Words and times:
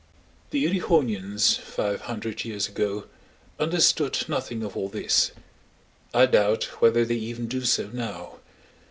The 0.49 0.65
Erewhonians 0.65 1.59
five 1.59 2.01
hundred 2.01 2.43
years 2.43 2.67
ago 2.67 3.03
understood 3.59 4.25
nothing 4.27 4.63
of 4.63 4.75
all 4.75 4.89
this—I 4.89 6.25
doubt 6.25 6.63
whether 6.81 7.05
they 7.05 7.17
even 7.17 7.45
do 7.47 7.63
so 7.65 7.85
now. 7.93 8.39